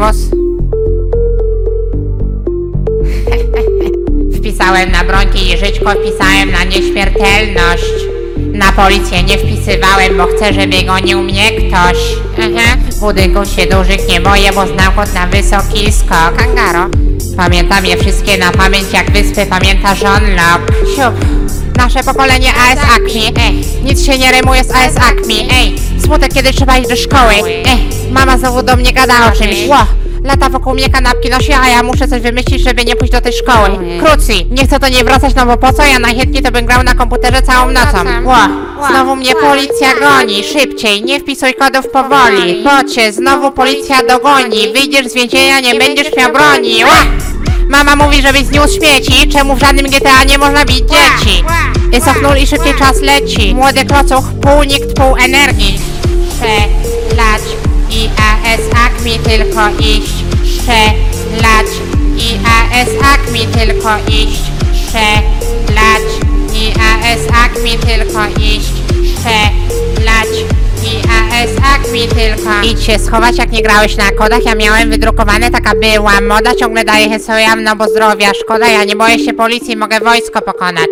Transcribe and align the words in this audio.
przewóz? 0.00 0.30
Wpisałem 4.38 4.92
na 4.92 5.04
brońki 5.04 5.52
i 5.52 5.58
żyćko, 5.58 5.90
wpisałem 5.90 6.50
na 6.50 6.64
nieśmiertelność. 6.64 7.84
Na 8.52 8.72
policję 8.72 9.22
nie 9.22 9.38
wpisywałem, 9.38 10.16
bo 10.16 10.26
chcę, 10.26 10.52
żeby 10.52 10.82
gonił 10.82 11.22
mnie 11.22 11.50
ktoś. 11.50 11.98
Aha. 12.38 12.76
Budynków 13.00 13.48
się 13.48 13.66
dużych 13.66 14.08
nie 14.08 14.20
boję, 14.20 14.52
bo 14.52 14.66
znam 14.66 14.92
kod 14.94 15.14
na 15.14 15.26
wysoki 15.26 15.92
skok. 15.92 16.36
Kangaro. 16.36 16.88
Pamiętam 17.36 17.86
je 17.86 17.96
wszystkie 17.96 18.38
na 18.38 18.50
pamięć, 18.50 18.92
jak 18.92 19.10
wyspy 19.10 19.46
pamięta 19.46 19.94
John 20.02 20.22
Locke. 20.30 20.74
Siup. 20.96 21.59
Nasze 21.80 22.04
pokolenie 22.04 22.48
AS 22.54 22.78
Acme. 22.96 23.42
Ej, 23.44 23.64
nic 23.84 24.06
się 24.06 24.18
nie 24.18 24.32
rymuje 24.32 24.64
z 24.64 24.70
AS 24.70 24.96
Acme. 24.96 25.34
Ej, 25.52 25.74
smutek, 26.04 26.34
kiedy 26.34 26.52
trzeba 26.52 26.78
iść 26.78 26.88
do 26.88 26.96
szkoły. 26.96 27.34
Ej, 27.44 27.78
mama 28.10 28.38
znowu 28.38 28.62
do 28.62 28.76
mnie 28.76 28.92
gada 28.92 29.14
o 29.26 29.36
czymś. 29.36 29.68
Ło, 29.68 29.86
lata 30.24 30.48
wokół 30.48 30.74
mnie 30.74 30.88
kanapki 30.88 31.30
nosi, 31.30 31.52
a 31.52 31.68
ja 31.68 31.82
muszę 31.82 32.08
coś 32.08 32.20
wymyślić, 32.20 32.62
żeby 32.62 32.84
nie 32.84 32.96
pójść 32.96 33.12
do 33.12 33.20
tej 33.20 33.32
szkoły. 33.32 33.68
Króci, 34.04 34.46
nie 34.50 34.64
chcę 34.66 34.78
do 34.78 34.88
niej 34.88 35.04
wracać, 35.04 35.34
no 35.34 35.46
bo 35.46 35.56
po 35.56 35.72
co? 35.72 35.82
Ja 35.82 35.98
najchętniej 35.98 36.42
to 36.42 36.50
bym 36.52 36.66
grał 36.66 36.82
na 36.82 36.94
komputerze 36.94 37.42
całą 37.42 37.70
nocą. 37.70 37.98
Ło, 38.24 38.36
znowu 38.88 39.16
mnie 39.16 39.34
policja 39.34 39.88
goni. 40.00 40.44
Szybciej, 40.44 41.02
nie 41.02 41.20
wpisuj 41.20 41.54
kodów 41.54 41.88
powoli. 41.88 42.64
Bocie, 42.64 43.12
znowu 43.12 43.50
policja 43.52 44.02
dogoni. 44.08 44.72
Wyjdziesz 44.74 45.06
z 45.06 45.14
więzienia, 45.14 45.60
nie 45.60 45.74
będziesz 45.74 46.16
miał 46.16 46.32
broni. 46.32 46.84
Ła! 46.84 47.19
Mama 47.70 47.96
mówi, 47.96 48.22
żebyś 48.22 48.44
zniósł 48.44 48.74
śmieci, 48.74 49.28
czemu 49.28 49.56
w 49.56 49.60
żadnym 49.60 49.86
GTA 49.86 50.24
nie 50.24 50.38
można 50.38 50.64
bić 50.64 50.78
dzieci? 50.78 51.44
Jest 51.92 52.08
ochnul 52.08 52.36
i 52.36 52.46
szybciej 52.46 52.74
czas 52.74 53.00
leci. 53.00 53.54
Młody 53.54 53.84
klocuch, 53.84 54.24
pół 54.42 54.62
nikt, 54.62 54.94
pół 54.94 55.16
energii. 55.16 55.80
Strzelać 56.34 57.42
i 57.90 58.08
AS 58.16 58.60
Acme 58.86 59.30
tylko 59.30 59.68
iść. 59.78 60.12
Strzelać 60.54 61.66
i 62.16 62.38
AS 62.46 62.88
Acme 63.14 63.58
tylko 63.58 63.90
iść. 64.08 64.42
Strzelać 64.86 65.59
Idź 72.64 72.84
się 72.84 72.98
schować, 72.98 73.38
jak 73.38 73.52
nie 73.52 73.62
grałeś 73.62 73.96
na 73.96 74.10
kodach. 74.10 74.44
Ja 74.44 74.54
miałem 74.54 74.90
wydrukowane, 74.90 75.50
taka 75.50 75.72
była 75.74 76.20
moda. 76.20 76.54
Ciągle 76.54 76.84
daję 76.84 77.08
hesojam, 77.08 77.64
no 77.64 77.76
bo 77.76 77.88
zdrowia 77.88 78.34
szkoda. 78.34 78.68
Ja 78.68 78.84
nie 78.84 78.96
boję 78.96 79.18
się 79.18 79.32
policji, 79.32 79.76
mogę 79.76 80.00
wojsko 80.00 80.42
pokonać. 80.42 80.88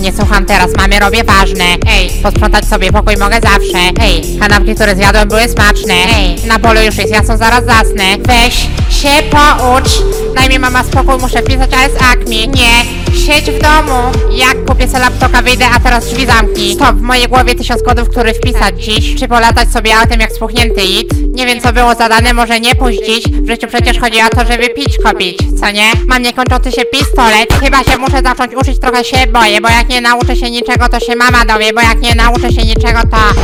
Nie 0.00 0.12
słucham 0.12 0.46
teraz, 0.46 0.76
mamy, 0.76 0.98
robię 0.98 1.24
ważne. 1.24 1.64
Ej, 1.64 2.10
posprzątać 2.22 2.64
sobie 2.64 2.92
pokój 2.92 3.16
mogę 3.16 3.40
zawsze. 3.40 3.78
Ej, 4.00 4.38
kanapki, 4.40 4.74
które 4.74 4.96
zjadłem 4.96 5.28
były 5.28 5.48
smaczne. 5.48 5.94
Ej, 6.16 6.46
na 6.46 6.58
polu 6.58 6.80
już 6.80 6.96
jest 6.96 7.10
jasno, 7.10 7.36
zaraz 7.36 7.64
zasnę. 7.64 8.04
Weź 8.18 8.54
się 8.90 9.22
poucz. 9.30 10.25
Daj 10.36 10.48
mi 10.48 10.58
mama 10.58 10.84
spokój, 10.84 11.18
muszę 11.20 11.42
pisać 11.42 11.70
AS 11.74 11.92
Acme. 12.12 12.46
Nie, 12.46 12.84
siedź 13.26 13.50
w 13.50 13.62
domu. 13.62 13.98
Jak 14.30 14.64
kupię 14.64 14.88
sobie 14.88 14.98
laptopa, 14.98 15.42
wyjdę, 15.42 15.66
a 15.74 15.80
teraz 15.80 16.06
drzwi 16.06 16.26
zamknij. 16.26 16.74
Stop, 16.74 16.96
w 16.96 17.00
mojej 17.00 17.28
głowie 17.28 17.54
tysiąc 17.54 17.82
kodów, 17.82 18.08
który 18.08 18.34
wpisać 18.34 18.84
dziś. 18.84 19.14
Czy 19.14 19.28
polatać 19.28 19.72
sobie 19.72 19.96
autem 19.96 20.20
jak 20.20 20.32
spuchnięty 20.32 20.82
it? 20.82 21.08
Nie 21.32 21.46
wiem, 21.46 21.60
co 21.60 21.72
było 21.72 21.94
zadane, 21.94 22.34
może 22.34 22.60
nie 22.60 22.74
pójść 22.74 23.00
dziś. 23.06 23.24
W 23.28 23.46
życiu 23.46 23.66
przecież 23.66 23.98
chodzi 23.98 24.22
o 24.22 24.28
to, 24.28 24.52
żeby 24.52 24.68
pić 24.68 24.98
kopić, 25.04 25.38
co 25.60 25.70
nie? 25.70 25.92
Mam 26.06 26.22
niekończący 26.22 26.72
się 26.72 26.84
pistolet. 26.84 27.52
Chyba 27.64 27.84
się 27.84 27.98
muszę 27.98 28.22
zacząć 28.22 28.54
uczyć, 28.54 28.78
trochę 28.80 29.04
się 29.04 29.26
boję, 29.26 29.60
bo 29.60 29.68
jak 29.68 29.88
nie 29.88 30.00
nauczę 30.00 30.36
się 30.36 30.50
niczego, 30.50 30.88
to 30.88 31.00
się 31.00 31.16
mama 31.16 31.44
dowie, 31.44 31.72
bo 31.72 31.80
jak 31.80 32.00
nie 32.00 32.14
nauczę 32.14 32.52
się 32.52 32.62
niczego, 32.62 33.00
to 33.10 33.40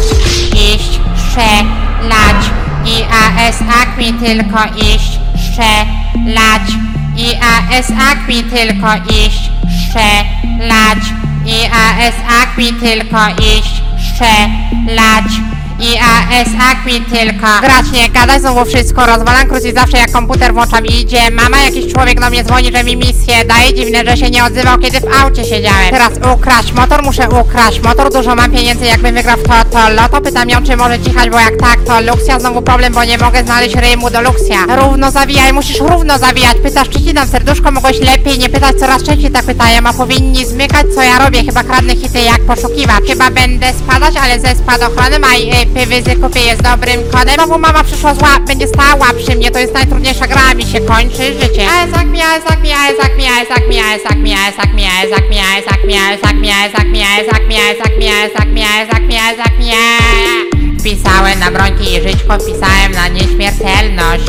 iść, 0.56 1.00
strzelać 1.28 2.44
i 2.86 3.02
AS 3.02 3.56
Acme 3.82 4.18
tylko 4.26 4.58
iść, 4.76 5.18
strzelać 5.50 6.01
i 7.16 7.34
AS 7.36 7.90
Acme 7.90 8.42
tylko 8.50 9.12
iść, 9.26 9.50
strzelać. 9.86 10.98
I 11.46 11.66
AS 11.66 12.14
Acme 12.42 12.80
tylko 12.80 13.28
iść, 13.58 13.82
strzelać 13.98 15.51
i 15.82 15.98
AS 15.98 16.48
Acme 16.70 17.00
tylko. 17.10 17.46
Grać 17.60 17.92
nie 17.92 18.10
gadać, 18.10 18.40
znowu 18.40 18.64
wszystko 18.64 19.06
rozwalam. 19.06 19.48
Krócej 19.48 19.74
zawsze 19.74 19.96
jak 19.96 20.12
komputer 20.12 20.54
włączam 20.54 20.86
idzie. 20.86 21.30
Mama, 21.30 21.58
jakiś 21.58 21.92
człowiek 21.92 22.20
do 22.20 22.30
mnie 22.30 22.44
dzwoni, 22.44 22.72
że 22.72 22.84
mi 22.84 22.96
misję 22.96 23.44
daje. 23.44 23.74
Dziwne, 23.74 24.04
że 24.04 24.16
się 24.16 24.30
nie 24.30 24.44
odzywał, 24.44 24.78
kiedy 24.78 25.00
w 25.00 25.22
aucie 25.22 25.44
siedziałem. 25.44 25.90
Teraz 25.90 26.12
ukraść 26.34 26.72
motor, 26.72 27.02
muszę 27.02 27.28
ukraść 27.28 27.80
motor. 27.80 28.12
Dużo 28.12 28.34
mam 28.34 28.50
pieniędzy, 28.50 28.84
jakbym 28.84 29.14
wygrał 29.14 29.36
w 29.36 29.42
to, 29.42 29.64
to 29.70 29.88
loto. 29.88 30.20
Pytam 30.20 30.50
ją, 30.50 30.62
czy 30.62 30.76
może 30.76 31.00
cichać, 31.00 31.30
bo 31.30 31.38
jak 31.40 31.56
tak, 31.56 31.80
to 31.86 32.00
Luxia. 32.00 32.40
Znowu 32.40 32.62
problem, 32.62 32.92
bo 32.92 33.04
nie 33.04 33.18
mogę 33.18 33.44
znaleźć 33.44 33.74
rymu 33.74 34.10
do 34.10 34.22
Luxia. 34.22 34.76
Równo 34.76 35.10
zawijaj, 35.10 35.52
musisz 35.52 35.78
równo 35.78 36.18
zawijać. 36.18 36.56
Pytasz, 36.62 36.88
czy 36.88 37.00
ci 37.02 37.14
dam 37.14 37.28
serduszko, 37.28 37.70
mogłeś 37.70 38.00
lepiej 38.00 38.38
nie 38.38 38.48
pytać 38.48 38.76
Coraz 38.76 39.02
częściej 39.02 39.30
tak 39.30 39.44
pytają, 39.44 39.80
a 39.84 39.92
powinni 39.92 40.46
zmykać 40.46 40.86
Co 40.94 41.02
ja 41.02 41.18
robię, 41.18 41.44
chyba 41.44 41.64
kradnę 41.64 41.96
hity 41.96 42.20
jak 42.20 42.40
poszukiwacz. 42.40 43.04
Chyba 43.06 43.30
będę 43.30 43.72
spadać, 43.72 44.14
ale 44.22 44.40
ze 44.40 44.54
spadochronem 44.56 45.24
A 45.24 45.34
y, 45.36 45.66
pywyzy 45.74 46.16
kupię 46.16 46.40
jest 46.40 46.62
dobrym 46.62 47.00
kodem 47.12 47.34
Znowu 47.34 47.58
mama 47.58 47.84
przyszła 47.84 48.14
zła, 48.14 48.40
będzie 48.46 48.68
stała 48.68 49.06
przy 49.24 49.36
mnie 49.36 49.50
To 49.50 49.58
jest 49.58 49.74
najtrudniejsza 49.74 50.26
gra, 50.26 50.54
mi 50.54 50.62
się 50.62 50.80
kończy 50.80 51.24
życie 51.40 51.66
Ezak 51.82 52.06
mi, 52.06 52.20
ezak 52.20 52.62
mi, 52.62 52.70
ezak 52.70 53.16
mi, 53.18 53.24
ezak 53.24 53.68
mi, 53.68 53.76
ezak 53.78 54.16
mi, 54.16 54.32
ezak 54.32 54.74
mi, 54.74 54.84
ezak 55.04 55.28
mi, 55.28 55.38
ezak 55.38 55.84
mi, 55.84 55.94
ezak 55.98 56.36
mi, 56.38 56.50
ezak 56.50 56.86
mi, 56.88 57.00
ezak 57.02 57.46
mi, 57.48 57.56
ezak 57.56 57.98
mi, 57.98 58.06
ezak 58.08 58.48
mi, 58.48 58.62
ezak 58.62 59.02
mi, 59.08 59.16
ezak 59.16 59.58
mi 59.58 60.78
Wpisałem 60.80 61.38
na 61.38 61.50
brońki 61.50 61.94
i 61.94 62.02
żyćko, 62.02 62.38
wpisałem 62.38 62.92
na 62.92 63.08
nieśmiertelność 63.08 64.24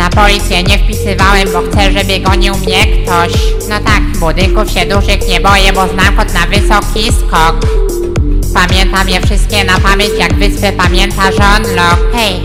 na 0.00 0.10
policję 0.10 0.62
nie 0.62 0.78
wpisywałem, 0.78 1.48
bo 1.52 1.62
chcę, 1.62 1.92
żeby 1.92 2.20
gonił 2.20 2.54
mnie 2.56 2.86
ktoś. 2.86 3.32
No 3.68 3.78
tak, 3.78 4.02
budynków 4.20 4.70
się 4.70 4.86
dużych 4.86 5.28
nie 5.28 5.40
boję, 5.40 5.72
bo 5.72 5.88
znam 5.88 6.16
kod 6.16 6.34
na 6.34 6.46
wysoki 6.46 7.12
skok. 7.12 7.89
Pamiętam 8.92 9.08
je 9.08 9.20
wszystkie 9.20 9.64
na 9.64 9.80
pamięć, 9.80 10.10
jak 10.18 10.34
wyspę 10.34 10.72
pamięta 10.72 11.30
Locke. 11.76 12.12
Hej, 12.12 12.42